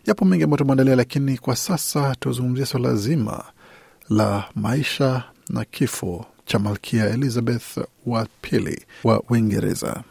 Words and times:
Yapo 0.06 0.26
mengi 0.26 0.44
ambayo 0.44 0.58
tumeandalia, 0.58 0.96
lakini 0.96 1.38
kwa 1.38 1.56
sasa 1.56 2.16
tuzungumzia 2.20 2.66
swala 2.66 2.96
zima 2.96 3.44
la 4.10 4.44
maisha 4.56 5.24
na 5.50 5.66
kifo 5.66 6.26
cha 6.46 6.60
malkia 6.60 7.10
Elizabeth 7.10 7.78
wa 8.06 8.28
pili 8.42 8.86
wa 9.04 9.24
Uingereza. 9.30 10.04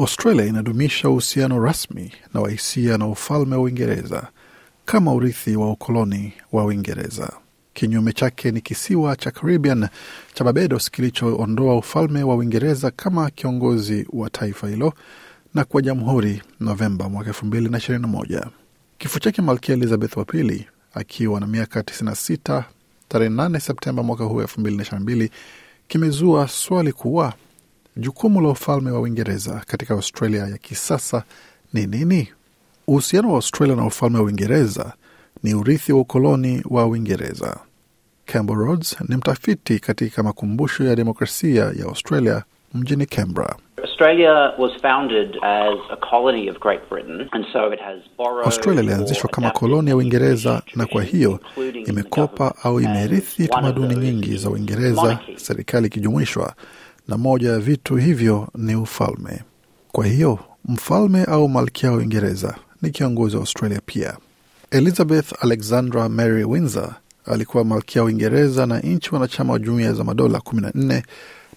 Australia 0.00 0.44
inadumisha 0.44 1.08
uhusiano 1.08 1.64
rasmi 1.64 2.12
na 2.34 2.40
wahisia 2.40 2.98
na 2.98 3.06
ufalme 3.06 3.56
wa 3.56 3.62
Uingereza 3.62 4.28
kama 4.84 5.12
urithi 5.14 5.56
wa 5.56 5.70
ukoloni 5.72 6.32
wa 6.52 6.64
Uingereza. 6.64 7.32
Kinyume 7.78 8.12
chake 8.12 8.50
ni 8.50 8.60
kisiwa 8.60 9.16
cha 9.16 9.30
Caribbean 9.30 9.88
cha 10.34 10.44
Barbados 10.44 10.90
kilichoondoa 10.90 11.76
ufalme 11.78 12.22
wa 12.22 12.36
Uingereza 12.36 12.90
kama 12.90 13.30
kiongozi 13.30 14.06
wa 14.12 14.30
taifa 14.30 14.68
hilo 14.68 14.92
na 15.54 15.64
kwa 15.64 15.82
jamhuri 15.82 16.42
Novemba 16.60 17.08
mwaka 17.08 17.28
elfu 17.28 17.46
mbili 17.46 17.68
na 17.68 17.78
ishirini 17.78 18.02
na 18.02 18.08
moja. 18.08 18.46
Kifo 18.98 19.18
chake 19.18 19.42
malkia 19.42 19.74
Elizabeth 19.74 20.16
wa 20.16 20.24
pili 20.24 20.66
akiwa 20.94 21.40
na 21.40 21.46
miaka 21.46 21.80
96 21.80 22.62
tarehe 23.08 23.30
8 23.30 23.58
Septemba 23.60 24.02
mwaka 24.02 24.24
huu 24.24 24.40
elfu 24.40 24.60
mbili 24.60 24.76
na 24.76 24.82
ishirini 24.82 25.04
na 25.04 25.12
mbili 25.12 25.30
kimezua 25.88 26.48
swali 26.48 26.92
kuwa 26.92 27.32
jukumu 27.96 28.40
la 28.40 28.48
ufalme 28.48 28.90
wa 28.90 29.00
Uingereza 29.00 29.62
katika 29.66 29.94
Australia 29.94 30.46
ya 30.46 30.58
kisasa 30.58 31.22
ni 31.72 31.86
nini? 31.86 32.28
Uhusiano 32.86 33.28
wa 33.28 33.34
Australia 33.34 33.76
na 33.76 33.86
ufalme 33.86 34.18
wa 34.18 34.24
Uingereza 34.24 34.92
ni 35.42 35.54
urithi 35.54 35.92
wa 35.92 36.00
ukoloni 36.00 36.62
wa 36.70 36.86
Uingereza. 36.86 37.67
Campbell 38.32 38.56
Rhodes 38.56 38.96
ni 39.08 39.16
mtafiti 39.16 39.78
katika 39.78 40.22
makumbusho 40.22 40.84
ya 40.84 40.96
demokrasia 40.96 41.64
ya 41.64 41.84
Australia 41.86 42.42
mjini 42.74 43.06
Canberra. 43.06 43.56
Australia 43.82 44.32
was 44.58 44.72
founded 44.82 45.36
as 45.42 45.78
a 45.90 45.96
colony 46.10 46.50
of 46.50 46.58
Great 46.60 46.88
Britain 46.90 47.28
and 47.32 47.44
so 47.52 47.72
it 47.74 47.80
has 47.80 47.98
borrowed 48.18 48.46
Australia 48.46 48.82
ilianzishwa 48.82 49.30
kama 49.30 49.50
koloni 49.50 49.90
ya 49.90 49.96
Uingereza 49.96 50.62
na 50.74 50.86
kwa 50.86 51.02
hiyo 51.02 51.40
imekopa 51.86 52.54
au 52.62 52.80
imerithi 52.80 53.48
tamaduni 53.48 53.96
nyingi 53.96 54.36
za 54.36 54.50
Uingereza, 54.50 55.18
serikali 55.36 55.86
ikijumuishwa, 55.86 56.52
na 57.08 57.16
moja 57.18 57.50
ya 57.50 57.58
vitu 57.58 57.96
hivyo 57.96 58.48
ni 58.54 58.74
ufalme. 58.76 59.42
Kwa 59.92 60.06
hiyo 60.06 60.38
mfalme 60.64 61.24
au 61.24 61.48
malkia 61.48 61.90
wa 61.90 61.96
Uingereza 61.96 62.54
ni 62.82 62.90
kiongozi 62.90 63.36
wa 63.36 63.42
Australia 63.42 63.80
pia. 63.86 64.16
Elizabeth 64.70 65.44
Alexandra 65.44 66.08
Mary 66.08 66.44
Windsor 66.44 66.94
alikuwa 67.24 67.64
malkia 67.64 68.02
wa 68.02 68.06
Uingereza 68.06 68.66
na 68.66 68.80
nchi 68.80 69.14
wanachama 69.14 69.52
wa 69.52 69.58
jumuiya 69.58 69.92
za 69.92 70.04
madola 70.04 70.40
kumi 70.40 70.62
na 70.62 70.70
nne 70.74 71.02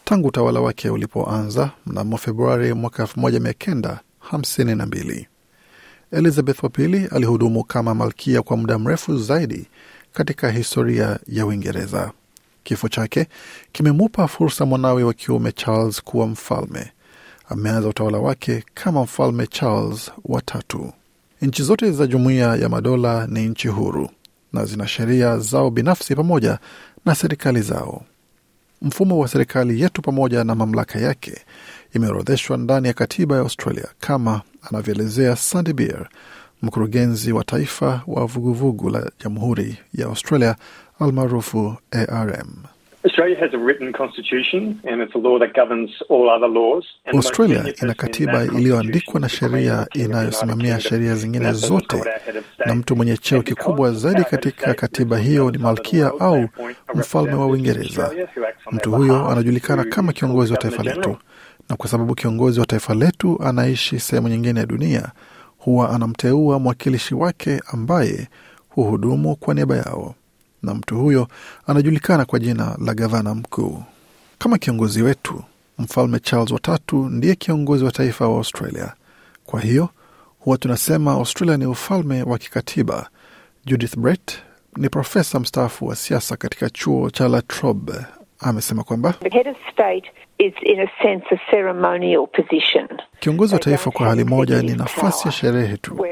tangu 0.05 0.27
utawala 0.27 0.59
wake 0.59 0.89
ulipoanza 0.89 1.71
mnamo 1.85 2.17
Februari 2.17 2.73
mwaka 2.73 3.03
elfu 3.03 3.19
moja 3.19 3.39
mia 3.39 3.53
kenda 3.53 3.99
hamsini 4.19 4.75
na 4.75 4.85
mbili. 4.85 5.27
Elizabeth 6.11 6.63
wa 6.63 6.69
pili 6.69 7.05
alihudumu 7.11 7.63
kama 7.63 7.95
malkia 7.95 8.41
kwa 8.41 8.57
muda 8.57 8.79
mrefu 8.79 9.17
zaidi 9.17 9.67
katika 10.13 10.51
historia 10.51 11.19
ya 11.27 11.45
Uingereza. 11.45 12.11
Kifo 12.63 12.89
chake 12.89 13.27
kimemupa 13.71 14.27
fursa 14.27 14.65
mwanawe 14.65 15.03
wa 15.03 15.13
kiume 15.13 15.51
Charles 15.51 16.01
kuwa 16.03 16.27
mfalme. 16.27 16.91
Ameanza 17.49 17.87
utawala 17.89 18.17
wake 18.17 18.63
kama 18.73 19.03
mfalme 19.03 19.47
Charles 19.47 20.11
wa 20.25 20.41
tatu. 20.41 20.93
Nchi 21.41 21.63
zote 21.63 21.91
za 21.91 22.07
jumuiya 22.07 22.55
ya 22.55 22.69
madola 22.69 23.27
ni 23.27 23.47
nchi 23.47 23.67
huru 23.67 24.09
na 24.53 24.65
zina 24.65 24.87
sheria 24.87 25.37
zao 25.37 25.69
binafsi 25.69 26.15
pamoja 26.15 26.59
na 27.05 27.15
serikali 27.15 27.61
zao. 27.61 28.03
Mfumo 28.81 29.19
wa 29.19 29.27
serikali 29.27 29.81
yetu 29.81 30.01
pamoja 30.01 30.43
na 30.43 30.55
mamlaka 30.55 30.99
yake 30.99 31.41
imeorodheshwa 31.93 32.57
ndani 32.57 32.87
ya 32.87 32.93
katiba 32.93 33.35
ya 33.35 33.41
Australia, 33.41 33.87
kama 33.99 34.41
anavyoelezea 34.61 35.35
Sandy 35.35 35.73
Beer, 35.73 36.09
mkurugenzi 36.61 37.31
wa 37.31 37.43
taifa 37.43 38.01
wa 38.07 38.25
vuguvugu 38.25 38.89
la 38.89 39.11
Jamhuri 39.23 39.77
ya 39.93 40.05
Australia 40.05 40.55
almaarufu 40.99 41.75
ARM. 41.91 42.47
Australia 43.05 43.35
has 43.39 43.53
a 43.53 43.57
written 43.57 43.93
constitution 43.93 44.79
and 44.83 45.01
it's 45.01 45.15
a 45.15 45.17
law 45.17 45.39
that 45.39 45.53
governs 45.55 45.89
all 46.09 46.29
other 46.29 46.47
laws. 46.47 46.85
And 47.05 47.13
the 47.13 47.17
most 47.17 47.27
Australia 47.29 47.57
senior 47.63 47.75
ina 47.83 47.93
katiba 47.93 48.43
iliyoandikwa 48.45 49.19
na 49.19 49.29
sheria 49.29 49.87
inayosimamia 49.93 50.79
sheria 50.79 51.15
zingine 51.15 51.53
zote, 51.53 52.03
na 52.65 52.75
mtu 52.75 52.95
mwenye 52.95 53.17
cheo 53.17 53.41
kikubwa 53.41 53.91
zaidi 53.91 54.23
katika 54.23 54.73
katiba 54.73 55.17
hiyo 55.17 55.51
ni 55.51 55.57
malkia 55.57 56.11
au 56.19 56.47
mfalme 56.95 57.33
wa 57.33 57.45
Uingereza. 57.47 58.11
Mtu 58.71 58.91
huyo 58.91 59.29
anajulikana 59.29 59.83
kama 59.83 60.13
kiongozi 60.13 60.51
wa 60.53 60.57
taifa 60.59 60.83
letu, 60.83 61.17
na 61.69 61.75
kwa 61.75 61.89
sababu 61.89 62.15
kiongozi 62.15 62.59
wa 62.59 62.65
taifa 62.65 62.93
letu 62.95 63.39
anaishi 63.43 63.99
sehemu 63.99 64.27
nyingine 64.27 64.59
ya 64.59 64.65
dunia, 64.65 65.11
huwa 65.57 65.89
anamteua 65.89 66.59
mwakilishi 66.59 67.15
wake 67.15 67.61
ambaye 67.73 68.27
huhudumu 68.69 69.35
kwa 69.35 69.53
niaba 69.53 69.75
yao, 69.77 70.15
na 70.63 70.73
mtu 70.73 70.97
huyo 70.97 71.27
anajulikana 71.67 72.25
kwa 72.25 72.39
jina 72.39 72.77
la 72.85 72.93
gavana 72.93 73.35
mkuu. 73.35 73.83
Kama 74.37 74.57
kiongozi 74.57 75.01
wetu, 75.03 75.43
mfalme 75.79 76.19
Charles 76.19 76.51
watatu 76.51 77.09
ndiye 77.09 77.35
kiongozi 77.35 77.83
wa 77.85 77.91
taifa 77.91 78.27
wa 78.27 78.37
Australia. 78.37 78.93
Kwa 79.45 79.61
hiyo 79.61 79.89
huwa 80.39 80.57
tunasema 80.57 81.11
Australia 81.11 81.57
ni 81.57 81.65
ufalme 81.65 82.23
wa 82.23 82.37
kikatiba. 82.37 83.09
Judith 83.65 83.97
Brett 83.97 84.39
ni 84.77 84.89
profesa 84.89 85.39
mstaafu 85.39 85.87
wa 85.87 85.95
siasa 85.95 86.37
katika 86.37 86.69
chuo 86.69 87.09
cha 87.09 87.27
La 87.27 87.41
Trobe 87.41 87.93
amesema 88.39 88.83
kwamba 88.83 89.13
The 89.13 89.29
head 89.29 89.47
of 89.47 89.57
state 89.73 90.05
is, 90.37 90.53
in 90.63 90.79
a 90.79 90.87
sense, 91.03 91.25
a 91.31 91.51
ceremonial 91.51 92.27
position. 92.27 92.87
kiongozi 93.19 93.53
wa 93.53 93.59
taifa 93.59 93.91
kwa 93.91 94.07
hali 94.07 94.23
moja 94.23 94.61
ni 94.61 94.75
nafasi 94.75 95.27
ya 95.27 95.31
sherehe 95.31 95.77
tu, 95.77 96.05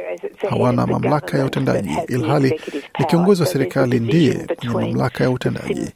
hawana 0.50 0.88
mamlaka 0.88 1.38
ya 1.38 1.46
utendaji, 1.46 1.98
ilhali. 2.08 2.62
Kiongozi 3.06 3.42
wa 3.42 3.48
serikali 3.48 4.00
ndiye 4.00 4.48
mwenye 4.64 4.90
mamlaka 4.92 5.24
ya 5.24 5.30
utendaji. 5.32 5.92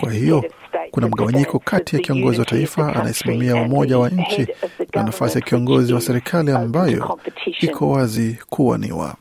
Kwa 0.00 0.12
hiyo 0.12 0.44
kuna 0.90 1.08
mgawanyiko 1.08 1.58
kati 1.58 1.96
ya 1.96 2.02
kiongozi 2.02 2.38
wa 2.40 2.44
taifa 2.46 2.96
anayesimamia 2.96 3.56
umoja 3.56 3.98
wa 3.98 4.08
nchi 4.10 4.46
na 4.94 5.02
nafasi 5.02 5.38
ya 5.38 5.44
kiongozi 5.44 5.92
wa 5.94 6.00
serikali 6.00 6.50
ambayo 6.50 7.18
iko 7.60 7.90
wazi 7.90 8.38
kuwaniwa. 8.50 9.14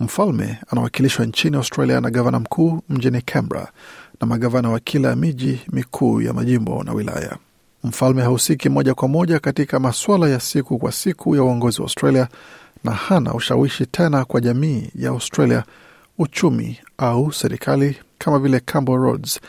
Mfalme 0.00 0.58
anawakilishwa 0.70 1.26
nchini 1.26 1.56
Australia 1.56 2.00
na 2.00 2.10
gavana 2.10 2.40
mkuu 2.40 2.80
mjini 2.88 3.22
Canberra 3.22 3.68
na 4.20 4.26
magavana 4.26 4.70
wa 4.70 4.80
kila 4.80 5.16
miji 5.16 5.60
mikuu 5.72 6.20
ya 6.22 6.32
majimbo 6.32 6.82
na 6.84 6.92
wilaya. 6.92 7.36
Mfalme 7.84 8.22
hahusiki 8.22 8.68
moja 8.68 8.94
kwa 8.94 9.08
moja 9.08 9.38
katika 9.38 9.78
masuala 9.80 10.28
ya 10.28 10.40
siku 10.40 10.78
kwa 10.78 10.92
siku 10.92 11.36
ya 11.36 11.42
uongozi 11.42 11.80
wa 11.80 11.84
Australia 11.84 12.28
na 12.84 12.90
hana 12.92 13.34
ushawishi 13.34 13.86
tena 13.86 14.24
kwa 14.24 14.40
jamii 14.40 14.90
ya 14.94 15.10
Australia, 15.10 15.64
uchumi 16.18 16.78
au 16.98 17.32
serikali 17.32 17.96
kama 18.18 18.38
vile 18.38 18.60
Campbell 18.60 18.96
Rhodes 18.96 19.40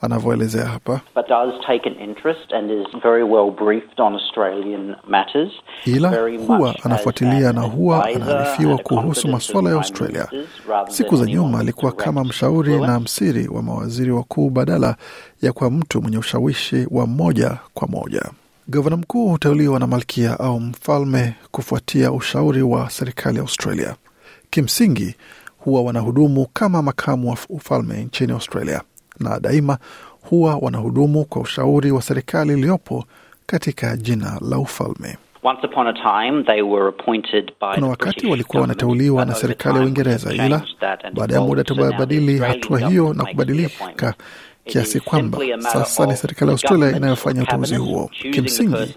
anavyoelezea 0.00 0.66
hapa. 0.66 1.00
but 1.14 1.28
does 1.28 1.54
take 1.66 1.88
an 1.90 2.08
interest 2.10 2.52
and 2.52 2.70
is 2.70 3.02
very 3.02 3.22
well 3.22 3.50
briefed 3.50 4.00
on 4.00 4.14
Australian 4.14 4.96
matters. 5.08 5.52
ila 5.86 6.10
huwa 6.46 6.74
anafuatilia 6.84 7.52
na 7.52 7.60
huwa 7.60 8.04
anaarifiwa 8.06 8.78
kuhusu 8.78 9.28
masuala 9.28 9.70
ya 9.70 9.76
Australia. 9.76 10.28
Siku 10.88 11.16
za 11.16 11.26
nyuma 11.26 11.58
alikuwa 11.60 11.92
kama 11.92 12.24
mshauri 12.24 12.80
na 12.80 13.00
msiri 13.00 13.48
wa 13.48 13.62
mawaziri 13.62 14.10
wakuu 14.10 14.50
badala 14.50 14.96
ya 15.42 15.52
kwa 15.52 15.70
mtu 15.70 16.02
mwenye 16.02 16.18
ushawishi 16.18 16.86
wa 16.90 17.06
moja 17.06 17.56
kwa 17.74 17.88
moja. 17.88 18.22
Gavana 18.68 18.96
mkuu 18.96 19.28
huteuliwa 19.28 19.78
na 19.80 19.86
malkia 19.86 20.40
au 20.40 20.60
mfalme 20.60 21.34
kufuatia 21.50 22.12
ushauri 22.12 22.62
wa 22.62 22.90
serikali 22.90 23.36
ya 23.36 23.42
Australia. 23.42 23.94
Kimsingi 24.50 25.14
huwa 25.64 25.82
wanahudumu 25.82 26.46
kama 26.52 26.82
makamu 26.82 27.30
wa 27.30 27.36
ufalme 27.48 28.04
nchini 28.04 28.32
Australia, 28.32 28.82
na 29.20 29.40
daima 29.40 29.78
huwa 30.30 30.56
wanahudumu 30.56 31.24
kwa 31.24 31.42
ushauri 31.42 31.90
wa 31.90 32.02
serikali 32.02 32.52
iliyopo 32.52 33.04
katika 33.46 33.96
jina 33.96 34.38
la 34.50 34.58
ufalme. 34.58 35.16
Once 35.44 35.66
upon 35.66 35.86
a 35.88 35.92
time, 35.92 36.44
they 36.44 36.62
were 36.62 36.88
appointed 36.88 37.44
by 37.60 37.74
Kuna 37.74 37.86
wakati 37.86 38.26
walikuwa 38.26 38.60
wanateuliwa 38.62 39.24
na 39.24 39.34
serikali 39.34 39.78
ya 39.78 39.84
Uingereza, 39.84 40.32
ila 40.34 40.62
baada 41.14 41.34
ya 41.34 41.40
muda 41.40 41.64
tumebadili 41.64 42.38
hatua 42.38 42.78
hiyo 42.88 43.14
na 43.14 43.24
kubadilika, 43.24 44.14
kiasi 44.64 45.00
kwamba 45.00 45.38
sasa 45.60 46.06
ni 46.06 46.16
serikali 46.16 46.48
ya 46.48 46.52
Australia 46.52 46.96
inayofanya 46.96 47.42
uteuzi 47.42 47.76
huo. 47.76 48.10
Kimsingi 48.32 48.94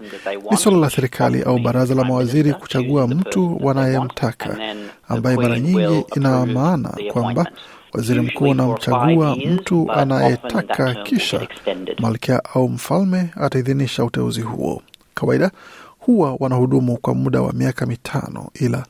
ni 0.50 0.56
suala 0.56 0.78
la 0.78 0.90
serikali 0.90 1.42
au 1.42 1.58
baraza 1.58 1.94
la 1.94 2.04
mawaziri 2.04 2.52
kuchagua 2.52 3.06
mtu 3.08 3.58
wanayemtaka, 3.62 4.58
ambaye 5.08 5.36
mara 5.36 5.60
nyingi 5.60 6.04
ina 6.16 6.46
maana 6.46 6.94
kwamba 7.12 7.50
waziri 7.92 8.20
mkuu 8.20 8.50
anamchagua 8.50 9.36
mtu 9.36 9.92
anayetaka, 9.92 10.94
kisha 10.94 11.48
malkia 11.98 12.44
au 12.54 12.68
mfalme 12.68 13.30
ataidhinisha 13.36 14.04
uteuzi 14.04 14.40
huo. 14.40 14.82
Kawaida 15.14 15.50
huwa 15.98 16.36
wanahudumu 16.40 16.96
kwa 16.96 17.14
muda 17.14 17.42
wa 17.42 17.52
miaka 17.52 17.86
mitano, 17.86 18.48
ila 18.54 18.86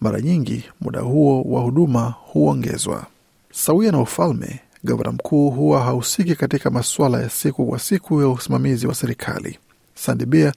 mara 0.00 0.20
nyingi 0.20 0.64
muda 0.80 1.00
huo 1.00 1.42
wa 1.42 1.60
huduma 1.60 2.14
huongezwa. 2.18 3.06
Sawia 3.52 3.92
na 3.92 4.00
ufalme, 4.00 4.60
gavana 4.84 5.12
mkuu 5.12 5.50
huwa 5.50 5.80
hahusiki 5.82 6.34
katika 6.34 6.70
masuala 6.70 7.20
ya 7.22 7.30
siku 7.30 7.66
kwa 7.66 7.78
siku 7.78 8.20
ya 8.20 8.28
usimamizi 8.28 8.86
wa 8.86 8.94
serikali. 8.94 9.58
Sandibia 9.94 10.52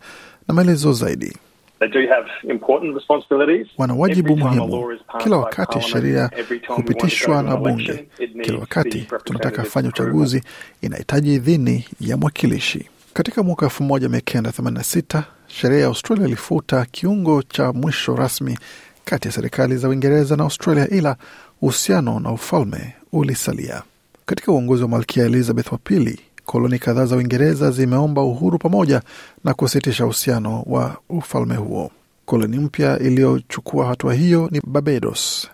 na 0.48 0.54
maelezo 0.54 0.94
zaidi. 0.94 1.38
Wana 3.78 3.94
wajibu 3.94 4.38
muhimu. 4.38 4.98
Kila 5.18 5.38
wakati 5.38 5.82
sheria 5.82 6.30
hupitishwa 6.68 7.44
na 7.44 7.58
bunge, 7.58 8.08
kila 8.44 8.60
wakati 8.60 9.08
tunataka 9.24 9.64
fanya 9.64 9.90
uchaguzi, 9.90 10.44
inahitaji 10.82 11.34
idhini 11.36 11.86
ya 12.00 12.18
mwakilishi. 12.18 12.90
Katika 13.14 13.44
mwaka 13.44 13.66
1986 13.66 15.24
sheria 15.48 15.80
ya 15.80 15.86
Australia 15.88 16.28
ilifuta 16.28 16.86
kiungo 16.86 17.44
cha 17.44 17.74
mwisho 17.74 18.16
rasmi 18.16 18.58
kati 19.06 19.28
ya 19.28 19.32
serikali 19.32 19.78
za 19.78 19.90
Uingereza 19.90 20.36
na 20.36 20.44
Australia, 20.44 20.88
ila 20.90 21.16
uhusiano 21.62 22.20
na 22.20 22.32
ufalme 22.32 22.94
ulisalia. 23.12 23.82
Katika 24.26 24.52
uongozi 24.52 24.84
wa 24.84 24.90
Malkia 24.90 25.26
Elizabeth 25.26 25.72
wa 25.72 25.78
pili, 25.78 26.20
koloni 26.52 26.80
kadhaa 26.80 27.06
za 27.06 27.16
Uingereza 27.16 27.72
zimeomba 27.72 28.22
uhuru 28.24 28.58
pamoja 28.58 29.02
na 29.44 29.54
kusitisha 29.54 30.06
uhusiano 30.06 30.64
wa 30.66 30.98
ufalme 31.10 31.56
huo. 31.56 31.92
Koloni 32.26 32.58
mpya 32.60 33.00
iliyochukua 33.00 33.86
hatua 33.86 34.14
hiyo 34.14 34.50
ni 34.52 34.62
Barbados 34.68 35.48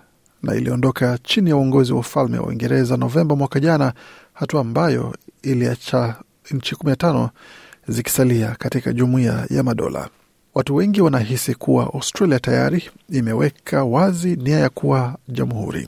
na 0.43 0.55
iliondoka 0.55 1.17
chini 1.23 1.49
ya 1.49 1.55
uongozi 1.55 1.93
wa 1.93 1.99
ufalme 1.99 2.37
wa 2.39 2.45
Uingereza 2.47 2.97
Novemba 2.97 3.35
mwaka 3.35 3.59
jana, 3.59 3.93
hatua 4.33 4.61
ambayo 4.61 5.15
iliacha 5.41 6.15
nchi 6.51 6.75
15 6.75 7.29
zikisalia 7.87 8.55
katika 8.59 8.93
jumuiya 8.93 9.45
ya 9.49 9.63
madola. 9.63 10.09
Watu 10.55 10.75
wengi 10.75 11.01
wanahisi 11.01 11.55
kuwa 11.55 11.83
Australia 11.93 12.39
tayari 12.39 12.89
imeweka 13.09 13.83
wazi 13.83 14.35
nia 14.35 14.59
ya 14.59 14.69
kuwa 14.69 15.17
jamhuri. 15.27 15.87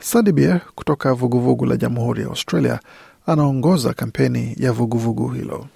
Sandy 0.00 0.32
Beer 0.32 0.60
kutoka 0.74 1.14
vuguvugu 1.14 1.66
la 1.66 1.76
Jamhuri 1.76 2.22
ya 2.22 2.28
Australia 2.28 2.80
anaongoza 3.26 3.92
kampeni 3.94 4.54
ya 4.58 4.72
vuguvugu 4.72 5.28
hilo. 5.28 5.66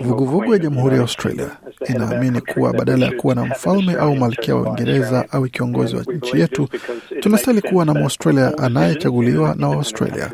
Vuguvugu 0.00 0.52
ya 0.52 0.58
Jamhuri 0.58 0.94
ya 0.94 1.00
Australia 1.02 1.50
inaamini 1.88 2.40
kuwa 2.40 2.72
badala 2.72 3.06
ya 3.06 3.12
kuwa 3.12 3.34
na 3.34 3.44
mfalme 3.44 3.94
au 3.94 4.16
malkia 4.16 4.56
wa 4.56 4.62
Uingereza 4.62 5.26
au 5.32 5.44
kiongozi 5.44 5.96
wa 5.96 6.02
nchi 6.02 6.40
yetu, 6.40 6.68
tunastahili 7.20 7.62
kuwa 7.62 7.84
na 7.84 7.94
Mwaustralia 7.94 8.58
anayechaguliwa 8.58 9.54
na 9.58 9.68
Waaustralia, 9.68 10.30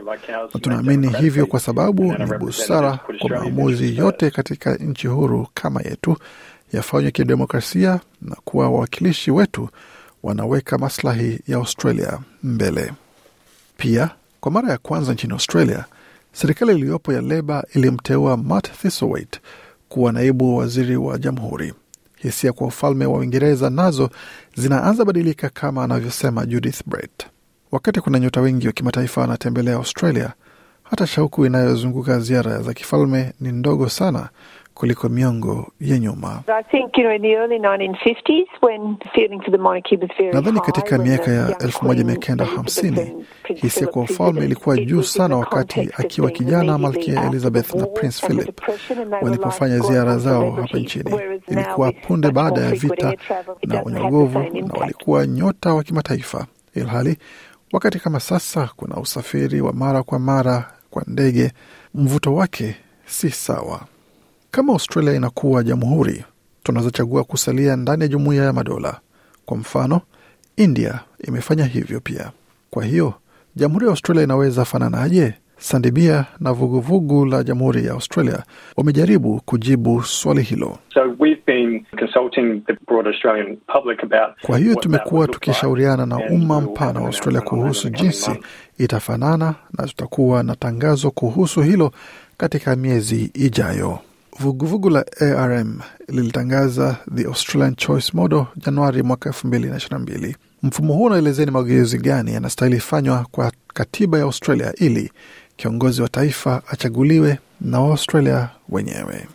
na 0.55 0.61
tunaamini 0.61 1.08
hivyo 1.08 1.46
kwa 1.46 1.61
sababu 1.61 2.02
ni 2.05 2.26
busara 2.38 2.99
kwa 3.19 3.31
maamuzi 3.31 3.96
yote 3.96 4.31
katika 4.31 4.75
nchi 4.75 5.06
huru 5.06 5.46
kama 5.55 5.81
yetu 5.82 6.17
yafanywe 6.73 7.11
kidemokrasia 7.11 8.00
na 8.23 8.37
kuwa 8.44 8.64
wawakilishi 8.70 9.31
wetu 9.31 9.69
wanaweka 10.23 10.79
maslahi 10.79 11.41
ya 11.46 11.56
Australia 11.56 12.19
mbele. 12.43 12.93
Pia 13.81 14.11
kwa 14.41 14.53
mara 14.53 14.71
ya 14.71 14.79
kwanza 14.79 15.13
nchini 15.13 15.33
Australia, 15.33 15.85
serikali 16.33 16.73
iliyopo 16.73 17.13
ya 17.13 17.21
Leba 17.21 17.65
ilimteua 17.75 18.37
Matt 18.37 18.65
Thistlethwaite 18.73 19.41
kuwa 19.89 20.13
naibu 20.13 20.57
waziri 20.57 20.97
wa 20.97 21.19
jamhuri. 21.19 21.75
Hisia 22.17 22.53
kwa 22.53 22.67
ufalme 22.67 23.07
wa 23.07 23.19
Uingereza 23.19 23.71
nazo 23.71 24.11
zinaanza 24.57 25.05
badilika, 25.05 25.49
kama 25.49 25.85
anavyosema 25.85 26.47
Judith 26.47 26.81
Brett. 26.87 27.27
Wakati 27.73 28.01
kuna 28.01 28.19
nyota 28.19 28.41
wengi 28.41 28.67
wa 28.67 28.73
kimataifa 28.73 29.21
wanatembelea 29.21 29.75
Australia, 29.77 30.33
hata 30.83 31.07
shauku 31.07 31.47
inayozunguka 31.47 32.21
ziara 32.21 32.63
za 32.63 32.75
kifalme 32.75 33.33
ni 33.41 33.53
ndogo 33.53 33.89
sana 33.89 34.29
kuliko 34.79 35.09
miongo 35.09 35.73
ya 35.81 35.99
nyuma. 35.99 36.43
Nadhani 40.33 40.61
katika 40.61 40.99
miaka 40.99 41.31
ya 41.31 41.59
elfu 41.59 41.85
moja 41.85 42.05
mia 42.05 42.17
kenda 42.17 42.45
hamsini 42.45 43.25
hisia 43.55 43.87
kwa 43.87 44.03
ufalme 44.03 44.45
ilikuwa 44.45 44.77
juu 44.77 45.03
sana 45.03 45.37
wakati 45.37 45.81
akiwa 45.97 46.31
kijana 46.31 46.79
Malkia 46.79 47.27
Elizabeth 47.27 47.75
na 47.75 47.87
Prince 47.87 48.27
Philip 48.27 48.61
walipofanya 49.23 49.79
ziara 49.79 50.19
zao 50.19 50.51
hapa 50.51 50.79
nchini. 50.79 51.21
Ilikuwa 51.49 51.93
punde 51.93 52.31
baada 52.31 52.61
ya 52.61 52.71
vita 52.71 53.15
na 53.67 53.85
unyogovu, 53.85 54.39
na 54.39 54.75
walikuwa 54.81 55.27
nyota 55.27 55.75
wa 55.75 55.83
kimataifa, 55.83 56.47
ilhali 56.75 57.17
wakati 57.73 57.99
kama 57.99 58.21
sasa 58.21 58.71
kuna 58.77 58.97
usafiri 58.97 59.61
wa 59.61 59.73
mara 59.73 60.03
kwa 60.03 60.19
mara 60.19 60.73
kwa 60.91 61.03
ndege, 61.07 61.53
mvuto 61.95 62.35
wake 62.35 62.77
si 63.07 63.31
sawa. 63.31 63.81
Kama 64.50 64.73
Australia 64.73 65.15
inakuwa 65.15 65.62
jamhuri, 65.65 66.25
tunaweza 66.62 66.91
chagua 66.91 67.25
kusalia 67.25 67.77
ndani 67.77 68.03
ya 68.03 68.09
jumuiya 68.09 68.45
ya 68.45 68.53
madola. 68.53 69.00
Kwa 69.47 69.56
mfano, 69.56 70.00
India 70.56 71.00
imefanya 71.29 71.65
hivyo 71.65 72.00
pia. 72.00 72.31
Kwa 72.71 72.85
hiyo 72.85 73.15
jamhuri 73.56 73.85
ya 73.85 73.91
Australia 73.91 74.23
inaweza 74.25 74.65
fananaje? 74.65 75.35
Sandibia 75.61 76.25
na 76.41 76.53
vuguvugu 76.53 77.15
vugu 77.15 77.25
la 77.27 77.43
jamhuri 77.45 77.85
ya 77.87 77.93
Australia 77.93 78.43
wamejaribu 78.77 79.41
kujibu 79.45 80.03
swali 80.03 80.43
hilo. 80.43 80.79
So 80.94 81.01
we've 81.19 81.43
been 81.47 81.85
consulting 81.99 82.61
the 82.67 82.73
broad 82.87 83.06
Australian 83.06 83.56
public 83.56 84.03
about 84.05 84.41
Kwa 84.43 84.59
hiyo 84.59 84.75
tumekuwa 84.75 85.29
tukishauriana 85.29 86.06
na 86.06 86.17
umma 86.17 86.61
mpana 86.61 87.01
wa 87.01 87.06
Australia 87.06 87.41
kuhusu 87.41 87.89
jinsi 87.91 88.31
itafanana 88.79 89.55
na 89.79 89.87
tutakuwa 89.87 90.43
na 90.43 90.56
tangazo 90.56 91.11
kuhusu 91.11 91.62
hilo 91.62 91.93
katika 92.37 92.77
miezi 92.77 93.31
ijayo. 93.35 93.99
Vuguvugu 94.40 94.90
la 94.90 95.05
ARM 95.20 95.81
lilitangaza 96.08 96.96
The 97.14 97.25
Australian 97.25 97.75
Choice 97.76 98.11
Model 98.14 98.44
Januari 98.56 99.02
mwaka 99.02 99.29
elfu 99.29 99.46
mbili 99.46 99.67
na 99.69 99.76
ishirini 99.76 99.99
na 100.05 100.12
mbili. 100.12 100.37
Mfumo 100.62 100.94
huo 100.94 101.06
unaelezea 101.06 101.44
ni 101.44 101.50
mageuzi 101.50 101.99
gani 101.99 102.32
yanastahili 102.35 102.81
fanywa 102.81 103.26
kwa 103.31 103.52
katiba 103.75 104.19
ya 104.19 104.25
Australia 104.25 104.73
ili 104.76 105.12
kiongozi 105.56 106.02
wa 106.02 106.08
taifa 106.08 106.63
achaguliwe 106.69 107.39
na 107.60 107.81
Waaustralia 107.81 108.48
wenyewe. 108.69 109.27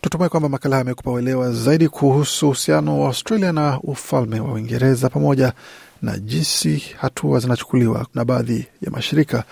Tutumai 0.00 0.28
kwamba 0.28 0.48
makala 0.48 0.76
haya 0.76 0.82
amekupa 0.82 1.10
uelewa 1.10 1.52
zaidi 1.52 1.88
kuhusu 1.88 2.46
uhusiano 2.46 3.00
wa 3.00 3.06
Australia 3.06 3.52
na 3.52 3.80
ufalme 3.80 4.40
wa 4.40 4.52
Uingereza 4.52 5.08
pamoja 5.08 5.52
na 6.02 6.18
jinsi 6.18 6.82
hatua 6.98 7.40
zinachukuliwa 7.40 8.06
na 8.14 8.24
baadhi 8.24 8.66
ya 8.82 8.90
mashirika 8.90 9.44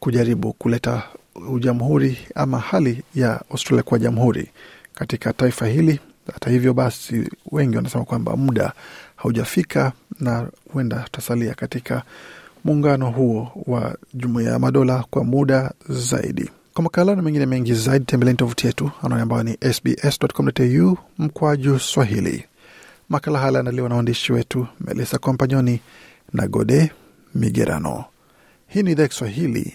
kujaribu 0.00 0.52
kuleta 0.52 1.02
ujamhuri 1.50 2.18
ama 2.34 2.58
hali 2.58 3.02
ya 3.14 3.40
Australia 3.50 3.82
kuwa 3.82 3.98
jamhuri 4.00 4.50
katika 4.94 5.32
taifa 5.32 5.66
hili. 5.66 6.00
Hata 6.32 6.50
hivyo 6.50 6.74
basi, 6.74 7.30
wengi 7.52 7.76
wanasema 7.76 8.04
kwamba 8.04 8.36
muda 8.36 8.72
haujafika 9.16 9.92
na 10.20 10.48
huenda 10.72 10.96
tutasalia 11.02 11.54
katika 11.54 12.02
muungano 12.64 13.10
huo 13.10 13.52
wa 13.66 13.96
jumuiya 14.14 14.52
ya 14.52 14.58
madola 14.58 15.04
kwa 15.10 15.24
muda 15.24 15.72
zaidi. 15.88 16.50
Kwa 16.74 16.84
makala 16.84 17.14
na 17.16 17.22
mengine 17.22 17.46
mengi 17.46 17.74
zaidi, 17.74 18.04
tembeleni 18.04 18.36
tovuti 18.38 18.66
yetu 18.66 18.90
anaoni 19.02 19.22
ambayo 19.22 19.42
ni 19.42 19.58
sbs.com.au 19.72 20.98
mkwaju 21.18 21.78
Swahili. 21.78 22.44
Makala 23.08 23.38
haya 23.38 23.46
yanaandaliwa 23.48 23.88
na 23.88 23.94
waandishi 23.94 24.32
wetu 24.32 24.66
Melissa 24.80 25.18
Kompanyoni 25.18 25.80
na 26.32 26.48
Gode 26.48 26.90
Migerano. 27.34 28.04
Hii 28.68 28.82
ni 28.82 28.92
idhaa 28.92 29.08
Kiswahili 29.08 29.74